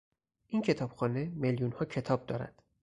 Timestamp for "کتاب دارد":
1.85-2.63